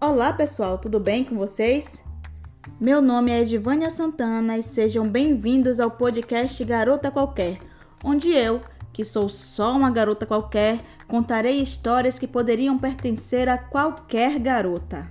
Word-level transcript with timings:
Olá 0.00 0.32
pessoal, 0.32 0.78
tudo 0.78 1.00
bem 1.00 1.24
com 1.24 1.34
vocês? 1.34 2.04
Meu 2.80 3.02
nome 3.02 3.32
é 3.32 3.40
Edivânia 3.40 3.90
Santana 3.90 4.56
e 4.56 4.62
sejam 4.62 5.08
bem-vindos 5.08 5.80
ao 5.80 5.90
podcast 5.90 6.64
Garota 6.64 7.10
Qualquer, 7.10 7.58
onde 8.04 8.30
eu, 8.30 8.62
que 8.92 9.04
sou 9.04 9.28
só 9.28 9.76
uma 9.76 9.90
garota 9.90 10.24
qualquer, 10.24 10.78
contarei 11.08 11.60
histórias 11.60 12.16
que 12.16 12.28
poderiam 12.28 12.78
pertencer 12.78 13.48
a 13.48 13.58
qualquer 13.58 14.38
garota. 14.38 15.10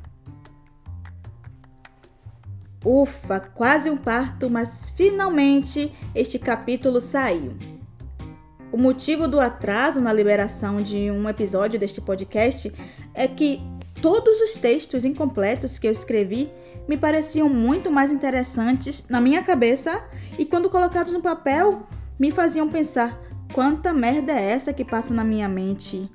Ufa, 2.86 3.42
quase 3.42 3.90
um 3.90 3.98
parto, 3.98 4.50
mas 4.50 4.90
finalmente 4.90 5.92
este 6.16 6.40
capítulo 6.40 7.02
saiu. 7.02 7.52
O 8.72 8.78
motivo 8.78 9.28
do 9.28 9.42
atraso 9.42 10.00
na 10.00 10.14
liberação 10.14 10.82
de 10.82 11.12
um 11.12 11.28
episódio 11.28 11.78
deste 11.78 12.00
podcast 12.00 12.74
é 13.14 13.28
que 13.28 13.62
todos 14.02 14.40
os 14.42 14.54
textos 14.58 15.06
incompletos 15.06 15.78
que 15.78 15.88
eu 15.88 15.92
escrevi 15.92 16.52
me 16.88 16.98
pareciam 16.98 17.50
muito 17.50 17.92
mais 17.92 18.12
interessantes 18.12 19.04
na 19.10 19.20
minha 19.20 19.44
cabeça 19.44 20.04
e, 20.38 20.46
quando 20.46 20.70
colocados 20.70 21.12
no 21.12 21.22
papel, 21.22 21.84
me 22.20 22.32
faziam 22.32 22.70
pensar: 22.70 23.20
quanta 23.54 23.94
merda 23.94 24.34
é 24.34 24.52
essa 24.52 24.74
que 24.74 24.86
passa 24.86 25.14
na 25.14 25.24
minha 25.24 25.48
mente? 25.48 26.10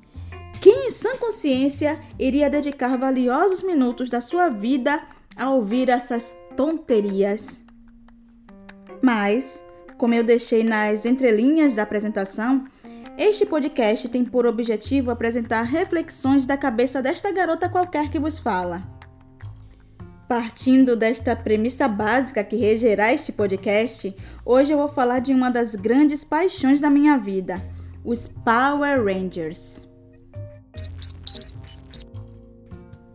Quem 0.59 0.87
em 0.87 0.89
sã 0.89 1.17
consciência 1.17 1.99
iria 2.17 2.49
dedicar 2.49 2.97
valiosos 2.97 3.61
minutos 3.61 4.09
da 4.09 4.21
sua 4.21 4.49
vida 4.49 5.03
a 5.35 5.49
ouvir 5.49 5.89
essas 5.89 6.37
tonterias? 6.55 7.63
Mas, 9.01 9.63
como 9.97 10.13
eu 10.13 10.23
deixei 10.23 10.63
nas 10.63 11.05
entrelinhas 11.05 11.75
da 11.75 11.83
apresentação, 11.83 12.65
este 13.17 13.45
podcast 13.45 14.09
tem 14.09 14.25
por 14.25 14.45
objetivo 14.45 15.11
apresentar 15.11 15.61
reflexões 15.63 16.45
da 16.45 16.57
cabeça 16.57 17.01
desta 17.01 17.31
garota 17.31 17.69
qualquer 17.69 18.09
que 18.09 18.19
vos 18.19 18.39
fala. 18.39 18.81
Partindo 20.27 20.95
desta 20.95 21.35
premissa 21.35 21.87
básica 21.87 22.43
que 22.43 22.55
regerá 22.55 23.13
este 23.13 23.31
podcast, 23.31 24.15
hoje 24.43 24.73
eu 24.73 24.77
vou 24.77 24.89
falar 24.89 25.19
de 25.19 25.31
uma 25.31 25.51
das 25.51 25.75
grandes 25.75 26.23
paixões 26.23 26.81
da 26.81 26.89
minha 26.89 27.17
vida, 27.17 27.61
os 28.03 28.25
Power 28.27 29.03
Rangers. 29.03 29.87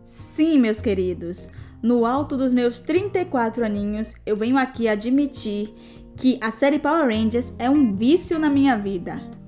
Sim, 0.05 0.59
meus 0.59 0.79
queridos, 0.79 1.49
no 1.83 2.05
alto 2.05 2.37
dos 2.37 2.53
meus 2.53 2.79
34 2.79 3.65
aninhos, 3.65 4.15
eu 4.25 4.37
venho 4.37 4.57
aqui 4.57 4.87
admitir 4.87 5.73
que 6.15 6.37
a 6.41 6.51
série 6.51 6.79
Power 6.79 7.07
Rangers 7.07 7.53
é 7.59 7.69
um 7.69 7.95
vício 7.95 8.39
na 8.39 8.49
minha 8.49 8.77
vida. 8.77 9.38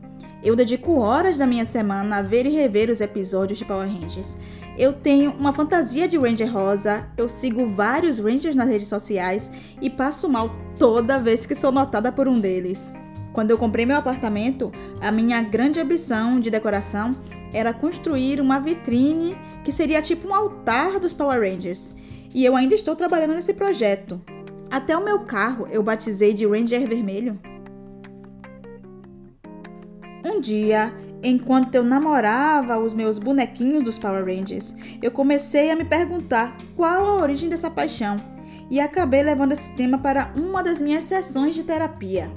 Eu 0.44 0.56
dedico 0.56 0.97
horas 0.97 1.38
da 1.38 1.45
minha 1.45 1.66
semana 1.66 2.17
a 2.17 2.22
ver 2.22 2.47
e 2.47 2.50
rever 2.50 2.89
os 2.89 3.00
episódios 3.00 3.59
de 3.59 3.66
Power 3.66 3.88
Rangers. 3.88 4.38
Eu 4.75 4.92
tenho 4.92 5.31
uma 5.31 5.53
fantasia 5.53 6.08
de 6.08 6.17
Ranger 6.17 6.52
Rosa, 6.52 7.08
eu 7.16 7.30
sigo 7.30 7.67
vários 7.67 8.17
Rangers 8.17 8.56
nas 8.56 8.67
redes 8.67 8.88
sociais 8.88 9.52
e 9.80 9.88
passo 9.88 10.28
mal 10.28 10.50
toda 10.80 11.20
vez 11.20 11.45
que 11.45 11.53
sou 11.53 11.72
notada 11.72 12.11
por 12.11 12.28
um 12.28 12.39
deles. 12.39 12.92
Quando 13.33 13.52
eu 13.52 13.58
comprei 13.58 13.86
meu 13.86 13.98
apartamento, 13.98 14.72
a 15.00 15.11
minha 15.11 15.42
grande 15.44 15.80
ambição 15.80 16.39
de 16.39 16.50
decoração 16.50 17.16
era 17.53 17.72
construir 17.72 18.42
uma 18.42 18.59
vitrine 18.59 19.38
que 19.64 19.72
seria 19.72 20.02
tipo 20.02 20.28
um 20.28 20.33
altar 20.33 21.00
dos 21.00 21.14
Power 21.14 21.39
Rangers. 21.39 21.94
E 22.33 22.44
eu 22.44 22.55
ainda 22.55 22.73
estou 22.73 22.95
trabalhando 22.95 23.36
nesse 23.36 23.53
projeto. 23.53 24.20
Até 24.72 24.98
o 24.98 25.03
meu 25.03 25.20
carro 25.20 25.67
eu 25.70 25.83
batizei 25.83 26.33
de 26.33 26.48
Ranger 26.48 26.88
Vermelho. 26.88 27.39
Dia, 30.42 30.92
enquanto 31.22 31.75
eu 31.75 31.84
namorava 31.84 32.80
os 32.80 32.95
meus 32.95 33.20
bonequinhos 33.20 33.84
dos 33.84 34.00
Power 34.00 34.25
Rangers, 34.25 34.75
eu 35.00 35.11
comecei 35.11 35.70
a 35.70 35.75
me 35.75 35.86
perguntar 35.86 36.58
qual 36.76 37.05
a 37.05 37.16
origem 37.21 37.48
dessa 37.48 37.70
paixão 37.70 38.20
e 38.67 38.80
acabei 38.80 39.21
levando 39.21 39.52
esse 39.52 39.76
tema 39.76 39.99
para 39.99 40.33
uma 40.36 40.64
das 40.64 40.82
minhas 40.82 41.04
sessões 41.04 41.54
de 41.54 41.64
terapia. 41.64 42.32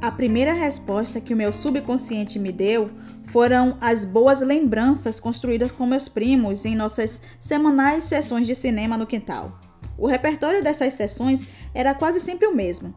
A 0.00 0.10
primeira 0.10 0.54
resposta 0.54 1.20
que 1.20 1.34
o 1.34 1.36
meu 1.36 1.52
subconsciente 1.52 2.38
me 2.38 2.50
deu 2.50 2.90
foram 3.26 3.76
as 3.78 4.06
boas 4.06 4.40
lembranças 4.40 5.20
construídas 5.20 5.70
com 5.70 5.84
meus 5.84 6.08
primos 6.08 6.64
em 6.64 6.74
nossas 6.74 7.22
semanais 7.38 8.04
sessões 8.04 8.46
de 8.46 8.54
cinema 8.54 8.96
no 8.96 9.06
quintal. 9.06 9.60
O 9.98 10.06
repertório 10.06 10.62
dessas 10.62 10.94
sessões 10.94 11.46
era 11.74 11.94
quase 11.94 12.20
sempre 12.20 12.46
o 12.46 12.54
mesmo: 12.54 12.94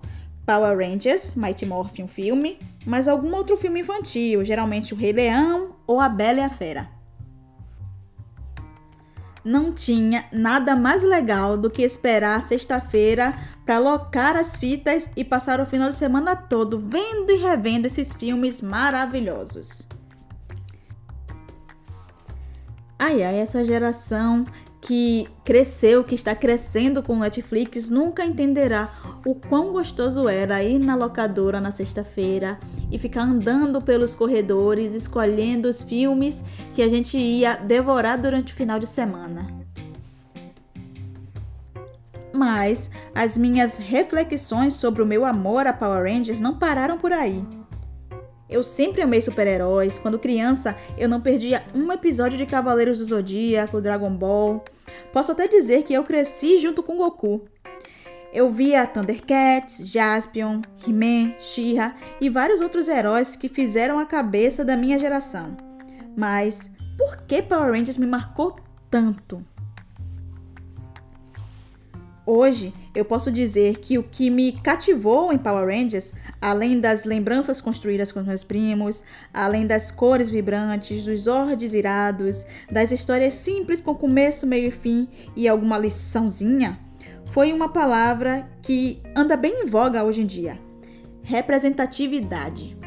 Power 0.50 0.76
Rangers, 0.76 1.36
Mighty 1.36 1.64
Morphin 1.64 2.08
filme, 2.08 2.58
mas 2.84 3.08
algum 3.08 3.36
outro 3.36 3.56
filme 3.56 3.82
infantil, 3.82 4.44
geralmente 4.44 4.96
O 4.96 4.98
Rei 4.98 5.14
Leão 5.14 5.76
ou 5.86 6.00
A 6.02 6.10
Bela 6.10 6.40
e 6.40 6.44
a 6.44 6.50
Fera. 6.50 6.90
Não 9.46 9.72
tinha 9.72 10.26
nada 10.34 10.76
mais 10.76 11.04
legal 11.04 11.56
do 11.56 11.70
que 11.70 11.84
esperar 11.84 12.42
sexta-feira 12.42 13.38
para 13.64 13.76
alocar 13.76 14.36
as 14.36 14.58
fitas 14.58 15.08
e 15.16 15.24
passar 15.24 15.59
o 15.59 15.68
final 15.68 15.90
de 15.90 15.96
semana 15.96 16.36
todo 16.36 16.80
vendo 16.80 17.32
e 17.32 17.36
revendo 17.36 17.86
esses 17.86 18.12
filmes 18.12 18.59
maravilhosos. 18.59 19.88
Ai 22.98 23.22
ai, 23.22 23.36
essa 23.40 23.64
geração 23.64 24.46
que 24.81 25.28
cresceu, 25.44 26.03
que 26.03 26.16
está 26.16 26.34
crescendo 26.34 27.03
com 27.03 27.17
Netflix, 27.17 27.90
nunca 27.90 28.25
entenderá 28.25 28.90
o 29.25 29.35
quão 29.35 29.73
gostoso 29.73 30.28
era 30.29 30.63
ir 30.63 30.79
na 30.79 30.95
locadora 30.95 31.59
na 31.59 31.72
sexta-feira 31.72 32.57
e 32.91 32.97
ficar 32.97 33.23
andando 33.23 33.81
pelos 33.81 34.16
corredores, 34.16 34.94
escolhendo 34.94 35.67
os 35.67 35.84
filmes 35.84 36.44
que 36.73 36.81
a 36.81 36.90
gente 36.90 37.17
ia 37.17 37.56
devorar 37.56 38.19
durante 38.19 38.53
o 38.53 38.56
final 38.56 38.79
de 38.79 38.88
semana. 38.88 39.47
Mas 42.34 42.90
as 43.13 43.38
minhas 43.38 43.78
reflexões 43.78 44.75
sobre 44.75 45.01
o 45.01 45.06
meu 45.06 45.25
amor 45.25 45.67
a 45.67 45.73
Power 45.73 46.03
Rangers 46.03 46.40
não 46.40 46.57
pararam 46.57 46.97
por 46.97 47.11
aí. 47.11 47.44
Eu 48.50 48.64
sempre 48.64 49.02
amei 49.02 49.22
super-heróis. 49.22 50.00
Quando 50.00 50.18
criança, 50.18 50.76
eu 50.98 51.08
não 51.08 51.22
perdia 51.22 51.64
um 51.76 51.92
episódio 51.92 52.38
de 52.38 52.46
Cavaleiros 52.46 53.00
do 53.00 53.06
Zodíaco, 53.06 53.80
Dragon 53.80 54.12
Ball. 54.12 54.64
Posso 55.14 55.32
até 55.32 55.48
dizer 55.48 55.84
que 55.84 55.94
eu 55.94 56.04
cresci 56.04 56.58
junto 56.58 56.82
com 56.82 56.98
Goku. 56.98 57.46
Eu 58.34 58.50
via 58.52 58.86
Thundercats, 58.86 59.90
Jaspion, 59.90 60.62
He-Man, 60.88 61.34
She-Ra 61.40 61.96
e 62.22 62.30
vários 62.30 62.62
outros 62.62 62.88
heróis 62.88 63.36
que 63.36 63.50
fizeram 63.50 63.98
a 64.00 64.06
cabeça 64.06 64.64
da 64.64 64.76
minha 64.76 65.00
geração. 65.00 65.56
Mas 66.16 66.72
por 66.98 67.18
que 67.28 67.42
Power 67.42 67.72
Rangers 67.72 67.98
me 67.98 68.06
marcou 68.06 68.56
tanto? 68.90 69.44
Hoje, 72.31 72.72
eu 72.94 73.03
posso 73.03 73.31
dizer 73.31 73.79
que 73.79 73.97
o 73.97 74.03
que 74.03 74.29
me 74.29 74.51
cativou 74.51 75.34
em 75.34 75.38
Power 75.40 75.66
Rangers, 75.66 76.13
além 76.40 76.79
das 76.79 77.03
lembranças 77.03 77.59
construídas 77.59 78.12
com 78.12 78.22
meus 78.22 78.44
primos, 78.44 79.03
além 79.34 79.66
das 79.66 79.90
cores 79.90 80.29
vibrantes, 80.29 81.06
dos 81.06 81.25
ordens 81.25 81.73
irados, 81.73 82.45
das 82.72 82.91
histórias 82.91 83.34
simples 83.34 83.81
com 83.81 83.95
começo, 83.95 84.45
meio 84.45 84.67
e 84.67 84.72
fim 84.72 85.07
e 85.35 85.47
alguma 85.47 85.79
liçãozinha, 85.79 86.79
foi 87.25 87.51
uma 87.51 87.69
palavra 87.69 88.47
que 88.61 89.01
anda 89.16 89.35
bem 89.35 89.63
em 89.63 89.66
voga 89.66 90.03
hoje 90.03 90.22
em 90.22 90.28
dia: 90.28 90.56
representatividade. 91.23 92.78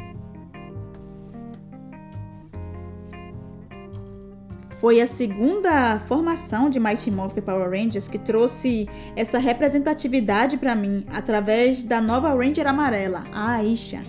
Foi 4.82 5.00
a 5.00 5.06
segunda 5.06 6.00
formação 6.08 6.68
de 6.68 6.80
Mighty 6.80 7.08
Morphin 7.08 7.40
Power 7.40 7.70
Rangers 7.70 8.08
que 8.08 8.18
trouxe 8.18 8.88
essa 9.14 9.38
representatividade 9.38 10.56
para 10.56 10.74
mim 10.74 11.06
através 11.12 11.84
da 11.84 12.00
nova 12.00 12.34
Ranger 12.34 12.66
amarela, 12.66 13.22
a 13.32 13.52
Aisha. 13.52 14.02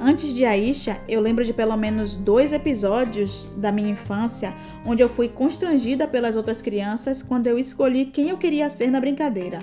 Antes 0.00 0.34
de 0.34 0.44
Aisha, 0.44 1.00
eu 1.08 1.20
lembro 1.20 1.44
de 1.44 1.52
pelo 1.52 1.76
menos 1.76 2.16
dois 2.16 2.52
episódios 2.52 3.48
da 3.58 3.70
minha 3.70 3.90
infância 3.90 4.52
onde 4.84 5.04
eu 5.04 5.08
fui 5.08 5.28
constrangida 5.28 6.08
pelas 6.08 6.34
outras 6.34 6.60
crianças 6.60 7.22
quando 7.22 7.46
eu 7.46 7.56
escolhi 7.56 8.06
quem 8.06 8.30
eu 8.30 8.38
queria 8.38 8.68
ser 8.68 8.90
na 8.90 8.98
brincadeira. 8.98 9.60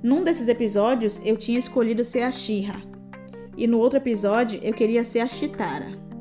Num 0.00 0.22
desses 0.22 0.46
episódios, 0.46 1.20
eu 1.24 1.36
tinha 1.36 1.58
escolhido 1.58 2.04
ser 2.04 2.22
a 2.22 2.30
Shira. 2.30 2.76
E 3.56 3.66
no 3.66 3.80
outro 3.80 3.98
episódio, 3.98 4.60
eu 4.62 4.72
queria 4.72 5.04
ser 5.04 5.18
a 5.18 5.26
Chitara. 5.26 6.11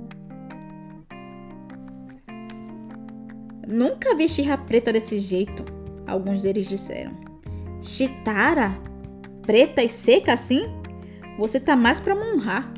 Nunca 3.72 4.14
vi 4.14 4.28
xirra 4.28 4.58
preta 4.58 4.92
desse 4.92 5.18
jeito, 5.18 5.64
alguns 6.06 6.42
deles 6.42 6.68
disseram. 6.68 7.14
Chitara? 7.82 8.70
Preta 9.44 9.82
e 9.82 9.88
seca 9.88 10.34
assim? 10.34 10.64
Você 11.40 11.58
tá 11.58 11.74
mais 11.74 12.02
pra 12.02 12.14
monrar. 12.14 12.70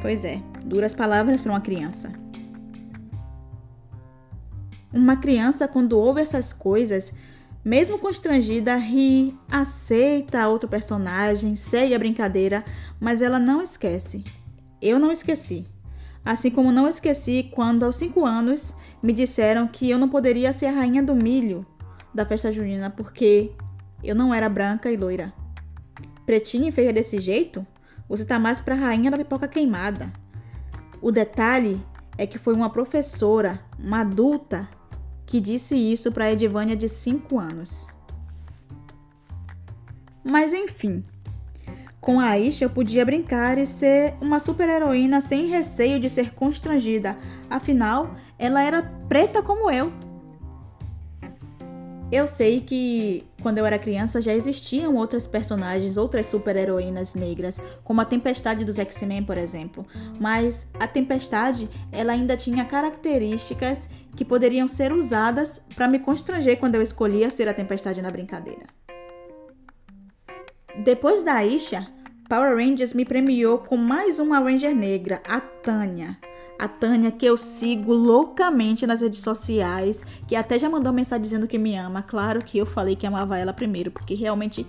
Pois 0.00 0.24
é, 0.24 0.40
duras 0.64 0.94
palavras 0.94 1.38
para 1.38 1.52
uma 1.52 1.60
criança. 1.60 2.14
Uma 4.90 5.18
criança, 5.18 5.68
quando 5.68 5.98
ouve 5.98 6.22
essas 6.22 6.50
coisas, 6.50 7.12
mesmo 7.62 7.98
constrangida, 7.98 8.76
ri, 8.76 9.38
aceita 9.50 10.48
outro 10.48 10.66
personagem, 10.66 11.54
segue 11.54 11.94
a 11.94 11.98
brincadeira, 11.98 12.64
mas 12.98 13.20
ela 13.20 13.38
não 13.38 13.60
esquece. 13.60 14.24
Eu 14.80 14.98
não 14.98 15.12
esqueci. 15.12 15.66
Assim 16.24 16.50
como 16.50 16.72
não 16.72 16.88
esqueci 16.88 17.50
quando, 17.52 17.84
aos 17.84 17.96
5 17.96 18.24
anos, 18.24 18.74
me 19.02 19.12
disseram 19.12 19.68
que 19.68 19.90
eu 19.90 19.98
não 19.98 20.08
poderia 20.08 20.52
ser 20.52 20.66
a 20.66 20.72
rainha 20.72 21.02
do 21.02 21.14
milho 21.14 21.66
da 22.14 22.24
festa 22.24 22.50
junina 22.50 22.88
porque 22.88 23.52
eu 24.02 24.14
não 24.14 24.32
era 24.32 24.48
branca 24.48 24.90
e 24.90 24.96
loira. 24.96 25.32
Pretinha 26.24 26.68
e 26.70 26.72
feia 26.72 26.92
desse 26.92 27.20
jeito? 27.20 27.66
Você 28.08 28.24
tá 28.24 28.38
mais 28.38 28.60
pra 28.60 28.74
rainha 28.74 29.10
da 29.10 29.18
pipoca 29.18 29.46
queimada. 29.46 30.10
O 31.02 31.10
detalhe 31.10 31.78
é 32.16 32.26
que 32.26 32.38
foi 32.38 32.54
uma 32.54 32.70
professora, 32.70 33.60
uma 33.78 34.00
adulta, 34.00 34.66
que 35.26 35.40
disse 35.40 35.74
isso 35.76 36.12
para 36.12 36.32
Edivânia 36.32 36.76
de 36.76 36.88
5 36.88 37.38
anos. 37.38 37.88
Mas 40.22 40.54
enfim, 40.54 41.04
com 42.04 42.20
a 42.20 42.26
Aisha 42.26 42.66
eu 42.66 42.70
podia 42.70 43.02
brincar 43.02 43.56
e 43.56 43.64
ser 43.64 44.12
uma 44.20 44.38
super-heroína 44.38 45.22
sem 45.22 45.46
receio 45.46 45.98
de 45.98 46.10
ser 46.10 46.34
constrangida, 46.34 47.16
afinal, 47.48 48.14
ela 48.38 48.62
era 48.62 48.82
preta 49.08 49.42
como 49.42 49.70
eu. 49.70 49.90
Eu 52.12 52.28
sei 52.28 52.60
que 52.60 53.24
quando 53.40 53.56
eu 53.56 53.64
era 53.64 53.78
criança 53.78 54.20
já 54.20 54.34
existiam 54.34 54.96
outras 54.96 55.26
personagens, 55.26 55.96
outras 55.96 56.26
super-heroínas 56.26 57.14
negras, 57.14 57.58
como 57.82 58.02
a 58.02 58.04
Tempestade 58.04 58.66
dos 58.66 58.78
X-Men, 58.78 59.24
por 59.24 59.38
exemplo, 59.38 59.86
mas 60.20 60.70
a 60.78 60.86
Tempestade, 60.86 61.70
ela 61.90 62.12
ainda 62.12 62.36
tinha 62.36 62.66
características 62.66 63.88
que 64.14 64.26
poderiam 64.26 64.68
ser 64.68 64.92
usadas 64.92 65.64
para 65.74 65.88
me 65.88 65.98
constranger 65.98 66.58
quando 66.58 66.74
eu 66.74 66.82
escolhia 66.82 67.30
ser 67.30 67.48
a 67.48 67.54
Tempestade 67.54 68.02
na 68.02 68.10
brincadeira. 68.10 68.66
Depois 70.76 71.22
da 71.22 71.34
Aisha, 71.34 71.93
Power 72.28 72.56
Rangers 72.56 72.94
me 72.94 73.04
premiou 73.04 73.58
com 73.58 73.76
mais 73.76 74.18
uma 74.18 74.38
Ranger 74.38 74.74
negra, 74.74 75.22
a 75.28 75.40
Tânia. 75.40 76.16
A 76.58 76.66
Tânia, 76.66 77.12
que 77.12 77.26
eu 77.26 77.36
sigo 77.36 77.92
loucamente 77.92 78.86
nas 78.86 79.02
redes 79.02 79.20
sociais, 79.20 80.02
que 80.26 80.34
até 80.34 80.58
já 80.58 80.70
mandou 80.70 80.90
mensagem 80.90 81.22
dizendo 81.22 81.46
que 81.46 81.58
me 81.58 81.76
ama. 81.76 82.00
Claro 82.00 82.42
que 82.42 82.56
eu 82.56 82.64
falei 82.64 82.96
que 82.96 83.06
amava 83.06 83.36
ela 83.36 83.52
primeiro, 83.52 83.90
porque 83.90 84.14
realmente 84.14 84.66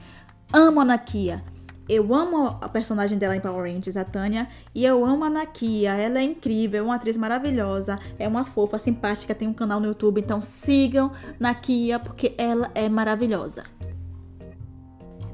amo 0.51 0.81
a 0.81 0.85
Nakia. 0.85 1.45
Eu 1.87 2.13
amo 2.13 2.57
a 2.59 2.67
personagem 2.67 3.17
dela 3.17 3.37
em 3.37 3.39
Power 3.39 3.71
Rangers, 3.71 3.95
a 3.95 4.03
Tânia, 4.03 4.49
e 4.73 4.83
eu 4.83 5.05
amo 5.05 5.23
a 5.23 5.29
Nakia. 5.29 5.93
Ela 5.93 6.19
é 6.19 6.23
incrível, 6.23 6.79
é 6.79 6.83
uma 6.83 6.95
atriz 6.95 7.15
maravilhosa, 7.15 7.97
é 8.19 8.27
uma 8.27 8.43
fofa, 8.43 8.77
simpática, 8.77 9.33
tem 9.33 9.47
um 9.47 9.53
canal 9.53 9.79
no 9.79 9.87
YouTube, 9.87 10.19
então 10.19 10.41
sigam 10.41 11.09
Nakia 11.39 11.99
porque 11.99 12.33
ela 12.37 12.69
é 12.75 12.89
maravilhosa. 12.89 13.63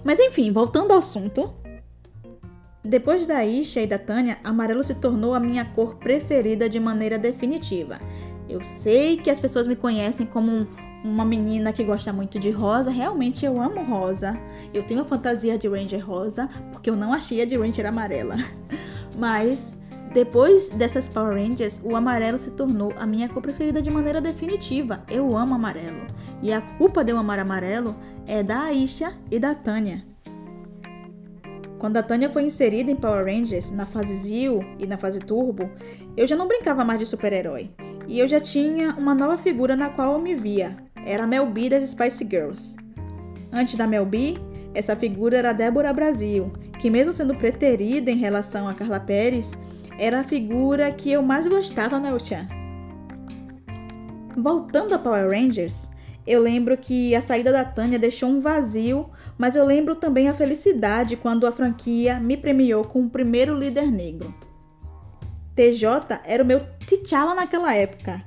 Mas 0.04 0.20
enfim, 0.20 0.52
voltando 0.52 0.92
ao 0.92 1.00
assunto, 1.00 1.54
depois 2.84 3.28
da 3.28 3.46
Isha 3.46 3.82
e 3.82 3.88
da 3.88 4.00
Tânia, 4.00 4.40
amarelo 4.44 4.84
se 4.84 4.96
tornou 4.96 5.36
a 5.36 5.40
minha 5.40 5.64
cor 5.64 5.96
preferida 5.96 6.68
de 6.68 6.80
maneira 6.80 7.18
definitiva. 7.18 8.00
Eu 8.50 8.64
sei 8.64 9.18
que 9.18 9.30
as 9.30 9.40
pessoas 9.40 9.68
me 9.68 9.76
conhecem 9.76 10.26
como 10.26 10.52
um, 10.52 10.68
uma 11.04 11.24
menina 11.24 11.72
que 11.72 11.84
gosta 11.84 12.12
muito 12.12 12.40
de 12.40 12.50
rosa. 12.50 12.90
Realmente 12.90 13.46
eu 13.46 13.62
amo 13.62 13.84
rosa. 13.84 14.38
Eu 14.74 14.82
tenho 14.82 15.02
a 15.02 15.06
fantasia 15.06 15.60
de 15.60 15.68
Ranger 15.68 16.04
rosa, 16.06 16.50
porque 16.72 16.90
eu 16.90 16.96
não 16.96 17.14
achei 17.14 17.42
a 17.42 17.46
de 17.46 17.56
Ranger 17.56 17.86
amarela. 17.86 18.36
Mas 19.16 19.78
depois 20.12 20.70
dessas 20.70 21.08
Power 21.08 21.36
Rangers, 21.36 21.82
o 21.84 21.96
amarelo 21.96 22.40
se 22.40 22.52
tornou 22.52 22.92
a 22.98 23.06
minha 23.06 23.30
cor 23.30 23.44
preferida 23.44 23.82
de 23.82 23.92
maneira 23.92 24.20
definitiva. 24.20 25.04
Eu 25.08 25.38
amo 25.38 25.54
amarelo. 25.54 26.08
E 26.42 26.52
a 26.52 26.62
culpa 26.62 27.04
de 27.04 27.12
eu 27.12 27.18
amar 27.18 27.38
amarelo 27.38 27.96
é 28.26 28.42
da 28.42 28.64
Aisha 28.64 29.14
e 29.30 29.38
da 29.38 29.54
Tânia. 29.54 30.11
Quando 31.82 31.98
a 31.98 32.04
Tânia 32.04 32.30
foi 32.30 32.44
inserida 32.44 32.92
em 32.92 32.96
Power 32.96 33.26
Rangers, 33.26 33.72
na 33.72 33.88
fase 33.88 34.16
Zio 34.16 34.64
e 34.78 34.86
na 34.86 35.00
fase 35.00 35.18
Turbo, 35.18 35.68
eu 36.16 36.28
já 36.28 36.36
não 36.36 36.48
brincava 36.48 36.86
mais 36.86 37.00
de 37.00 37.08
super-herói. 37.08 37.72
E 38.08 38.20
eu 38.20 38.28
já 38.28 38.40
tinha 38.40 38.94
uma 39.00 39.16
nova 39.16 39.36
figura 39.40 39.76
na 39.76 39.90
qual 39.90 40.14
eu 40.14 40.20
me 40.20 40.36
via. 40.36 40.78
Era 41.08 41.24
a 41.24 41.28
Mel 41.28 41.48
B 41.48 41.72
das 41.72 41.90
Spice 41.90 42.24
Girls. 42.30 42.78
Antes 43.52 43.78
da 43.78 43.88
Mel 43.88 44.06
B, 44.06 44.36
essa 44.76 44.96
figura 44.96 45.38
era 45.40 45.50
a 45.50 45.54
Débora 45.54 45.92
Brasil, 45.92 46.54
que 46.80 46.88
mesmo 46.88 47.14
sendo 47.14 47.34
preterida 47.34 48.12
em 48.12 48.18
relação 48.18 48.68
a 48.68 48.76
Carla 48.76 49.00
Pérez, 49.00 49.58
era 49.98 50.20
a 50.20 50.24
figura 50.24 50.92
que 50.92 51.12
eu 51.12 51.24
mais 51.24 51.48
gostava 51.48 52.00
na 52.00 52.14
Uchan. 52.14 52.48
Voltando 54.38 54.94
a 54.94 55.00
Power 55.00 55.32
Rangers, 55.32 55.90
eu 56.26 56.42
lembro 56.42 56.78
que 56.78 57.16
a 57.16 57.22
saída 57.22 57.52
da 57.52 57.66
Tânia 57.66 57.98
deixou 57.98 58.30
um 58.30 58.40
vazio, 58.40 59.10
mas 59.38 59.56
eu 59.56 59.66
lembro 59.66 59.96
também 59.96 60.30
a 60.30 60.34
felicidade 60.34 61.18
quando 61.18 61.48
a 61.48 61.52
franquia 61.52 62.20
me 62.20 62.38
premiou 62.38 62.84
com 62.84 63.04
o 63.04 63.10
primeiro 63.10 63.58
líder 63.58 63.92
negro. 63.92 64.34
TJ 65.56 66.22
era 66.24 66.44
o 66.44 66.46
meu 66.46 66.62
T'Challa 66.86 67.34
naquela 67.34 67.74
época. 67.76 68.24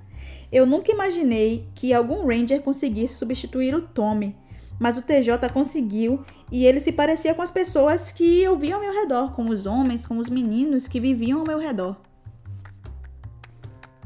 Eu 0.51 0.67
nunca 0.67 0.93
imaginei 0.93 1.69
que 1.75 1.93
algum 1.93 2.27
Ranger 2.27 2.63
conseguisse 2.63 3.15
substituir 3.15 3.75
o 3.75 3.83
Tommy, 3.83 4.37
mas 4.79 4.99
o 4.99 5.03
TJ 5.03 5.49
conseguiu 5.53 6.25
e 6.51 6.67
ele 6.67 6.81
se 6.81 6.93
parecia 6.93 7.35
com 7.35 7.43
as 7.43 7.51
pessoas 7.51 8.11
que 8.11 8.43
eu 8.43 8.57
via 8.57 8.75
ao 8.75 8.81
meu 8.81 8.93
redor, 8.93 9.33
com 9.35 9.49
os 9.49 9.67
homens, 9.67 10.05
com 10.05 10.19
os 10.19 10.29
meninos 10.29 10.89
que 10.89 11.01
viviam 11.01 11.41
ao 11.41 11.47
meu 11.47 11.59
redor. 11.59 11.97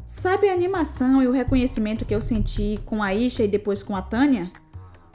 Sabe 0.08 0.48
a 0.48 0.54
animação 0.54 1.22
e 1.22 1.26
o 1.26 1.32
reconhecimento 1.32 2.06
que 2.06 2.14
eu 2.14 2.22
senti 2.22 2.80
com 2.86 3.02
a 3.02 3.14
Isha 3.14 3.44
e 3.44 3.46
depois 3.46 3.82
com 3.82 3.94
a 3.94 4.00
Tânia? 4.00 4.50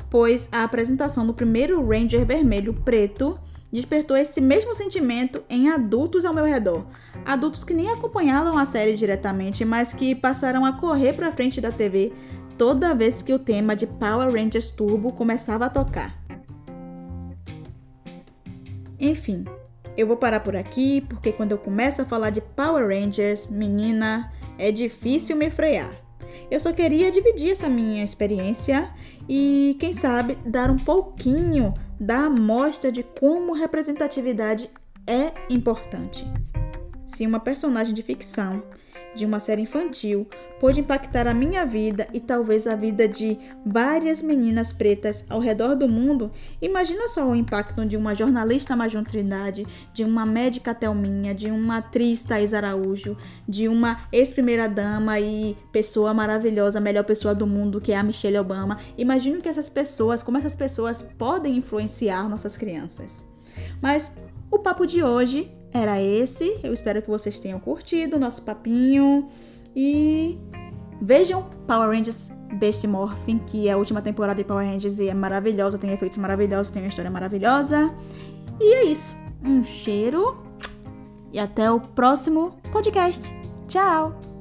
Pois 0.07 0.48
a 0.51 0.63
apresentação 0.63 1.25
do 1.25 1.34
primeiro 1.34 1.84
Ranger 1.84 2.24
vermelho 2.24 2.75
preto 2.75 3.40
despertou 3.72 4.16
esse 4.16 4.40
mesmo 4.40 4.75
sentimento 4.75 5.44
em 5.50 5.68
adultos 5.68 6.25
ao 6.25 6.34
meu 6.34 6.45
redor. 6.45 6.86
Adultos 7.25 7.63
que 7.63 7.74
nem 7.74 7.90
acompanhavam 7.90 8.56
a 8.56 8.68
série 8.68 8.95
diretamente, 8.95 9.66
mas 9.66 9.94
que 9.94 10.13
passaram 10.13 10.63
a 10.63 10.74
correr 10.74 11.13
para 11.13 11.31
frente 11.31 11.60
da 11.60 11.72
TV 11.72 12.13
toda 12.56 12.94
vez 12.94 13.24
que 13.24 13.34
o 13.34 13.39
tema 13.39 13.75
de 13.75 13.88
Power 13.88 14.31
Rangers 14.31 14.69
Turbo 14.69 15.12
começava 15.12 15.66
a 15.66 15.69
tocar. 15.72 16.24
Enfim, 19.00 19.44
eu 19.98 20.06
vou 20.06 20.18
parar 20.18 20.42
por 20.42 20.56
aqui 20.56 21.01
porque 21.10 21.31
quando 21.31 21.54
eu 21.54 21.57
começo 21.57 22.04
a 22.04 22.06
falar 22.06 22.30
de 22.30 22.42
Power 22.42 22.88
Rangers, 22.88 23.48
menina, 23.48 24.31
é 24.57 24.71
difícil 24.71 25.35
me 25.35 25.50
frear. 25.50 26.03
Eu 26.50 26.59
só 26.59 26.71
queria 26.71 27.11
dividir 27.11 27.51
essa 27.51 27.69
minha 27.69 28.03
experiência 28.03 28.91
e, 29.29 29.75
quem 29.79 29.94
sabe, 29.94 30.38
dar 30.45 30.71
um 30.71 30.77
pouquinho 30.77 31.73
da 32.00 32.25
amostra 32.25 32.91
de 32.91 33.03
como 33.03 33.53
representatividade 33.53 34.69
é 35.07 35.33
importante. 35.50 36.25
Se 37.13 37.27
uma 37.27 37.39
personagem 37.39 37.93
de 37.93 38.01
ficção 38.01 38.63
de 39.13 39.24
uma 39.24 39.39
série 39.39 39.62
infantil 39.62 40.27
pôde 40.60 40.79
impactar 40.79 41.27
a 41.27 41.34
minha 41.34 41.63
vida 41.63 42.08
e 42.12 42.20
talvez 42.20 42.65
a 42.65 42.75
vida 42.75 43.08
de 43.08 43.38
várias 43.63 44.24
meninas 44.24 44.74
pretas 44.74 45.24
ao 45.29 45.39
redor 45.39 45.75
do 45.75 45.88
mundo, 45.88 46.32
imagina 46.60 47.08
só 47.08 47.24
o 47.29 47.36
impacto 47.36 47.86
de 47.86 47.96
uma 47.96 48.15
jornalista 48.15 48.75
Major 48.75 49.03
Trindade, 49.03 49.67
de 49.93 50.03
uma 50.03 50.25
médica 50.25 50.74
Thelminha, 50.74 51.36
de 51.36 51.51
uma 51.51 51.77
atriz 51.77 52.24
Thais 52.24 52.51
Araújo, 52.51 53.15
de 53.48 53.67
uma 53.67 54.08
ex-primeira-dama 54.12 55.20
e 55.20 55.55
pessoa 55.72 56.15
maravilhosa, 56.15 56.79
melhor 56.79 57.03
pessoa 57.03 57.36
do 57.36 57.46
mundo, 57.46 57.79
que 57.79 57.91
é 57.91 57.96
a 57.96 58.01
Michelle 58.01 58.39
Obama. 58.39 58.79
Imagino 58.98 59.39
que 59.39 59.50
essas 59.50 59.70
pessoas, 59.70 60.24
como 60.24 60.39
essas 60.39 60.55
pessoas 60.55 61.03
podem 61.03 61.58
influenciar 61.58 62.27
nossas 62.27 62.58
crianças. 62.58 63.32
Mas 63.79 64.17
o 64.50 64.58
papo 64.58 64.88
de 64.88 65.03
hoje 65.03 65.51
era 65.74 66.01
esse. 66.01 66.60
Eu 66.63 66.74
espero 66.74 67.01
que 67.01 67.10
vocês 67.10 67.39
tenham 67.39 67.60
curtido 67.60 68.18
o 68.18 68.20
nosso 68.20 68.44
papinho. 68.44 69.27
E 69.75 70.39
vejam 71.01 71.44
Power 71.68 71.89
Rangers 71.89 72.30
Beast 72.60 72.86
Morphin, 72.86 73.39
que 73.39 73.68
é 73.68 73.72
a 73.72 73.77
última 73.77 74.01
temporada 74.01 74.36
de 74.36 74.44
Power 74.44 74.65
Rangers 74.65 75.00
e 75.00 75.10
é 75.10 75.13
maravilhosa, 75.13 75.77
tem 75.77 75.92
efeitos 75.92 76.18
maravilhosos, 76.18 76.72
tem 76.72 76.84
uma 76.84 76.89
história 76.89 77.10
maravilhosa. 77.10 77.94
E 78.60 78.74
é 78.74 78.84
isso. 78.86 79.15
Um 79.44 79.63
cheiro 79.63 80.38
e 81.32 81.39
até 81.39 81.70
o 81.72 81.80
próximo 81.80 82.60
podcast. 82.72 83.34
Tchau! 83.68 84.33